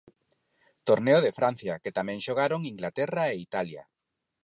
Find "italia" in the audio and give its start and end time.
3.47-3.83